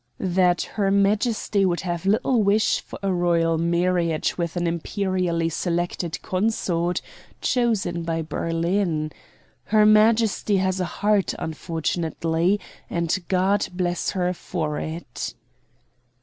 "That 0.33 0.63
her 0.63 0.89
Majesty 0.89 1.63
would 1.63 1.81
have 1.81 2.07
little 2.07 2.41
wish 2.41 2.79
for 2.81 2.97
a 3.03 3.13
royal 3.13 3.59
marriage 3.59 4.35
with 4.35 4.55
an 4.55 4.65
imperially 4.65 5.47
selected 5.49 6.19
consort 6.23 7.01
chosen 7.39 8.01
by 8.01 8.23
Berlin. 8.23 9.11
Her 9.65 9.85
Majesty 9.85 10.57
has 10.57 10.79
a 10.79 10.85
heart, 11.05 11.35
unfortunately, 11.37 12.59
and 12.89 13.15
God 13.27 13.67
bless 13.75 14.09
her 14.17 14.33
for 14.33 14.79
it." 14.79 15.35